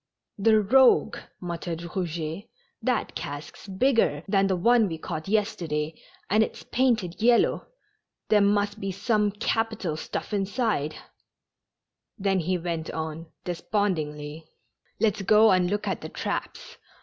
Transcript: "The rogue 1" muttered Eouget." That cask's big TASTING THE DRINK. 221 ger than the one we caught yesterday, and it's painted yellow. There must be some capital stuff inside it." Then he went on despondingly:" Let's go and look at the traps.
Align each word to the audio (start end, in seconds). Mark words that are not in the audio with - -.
"The 0.45 0.59
rogue 0.59 1.15
1" 1.15 1.23
muttered 1.41 1.79
Eouget." 1.81 2.47
That 2.81 3.13
cask's 3.13 3.67
big 3.67 3.97
TASTING 3.97 4.05
THE 4.05 4.11
DRINK. 4.25 4.25
221 4.25 4.25
ger 4.25 4.31
than 4.31 4.47
the 4.47 4.55
one 4.55 4.87
we 4.89 4.97
caught 4.97 5.27
yesterday, 5.27 6.01
and 6.27 6.41
it's 6.43 6.63
painted 6.63 7.21
yellow. 7.21 7.67
There 8.29 8.41
must 8.41 8.79
be 8.79 8.91
some 8.91 9.29
capital 9.29 9.95
stuff 9.95 10.33
inside 10.33 10.93
it." 10.93 10.97
Then 12.17 12.39
he 12.39 12.57
went 12.57 12.89
on 12.89 13.27
despondingly:" 13.43 14.47
Let's 14.99 15.21
go 15.21 15.51
and 15.51 15.69
look 15.69 15.87
at 15.87 16.01
the 16.01 16.09
traps. 16.09 16.77